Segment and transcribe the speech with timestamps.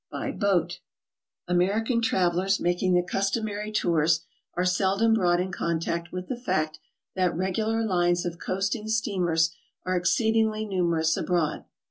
[0.11, 0.79] BY BOAT.
[1.47, 4.21] American travelers making the customary tours
[4.55, 6.79] are sel dom brought in contact with the fact
[7.15, 11.65] that regular lines of coasting steamers are exceedingly numerous abroad.